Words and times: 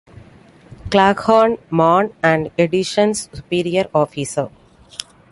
Claghorn, 0.89 1.59
Mann 1.69 2.11
and 2.23 2.49
Edison's 2.57 3.29
superior 3.31 3.85
officer. 3.93 4.49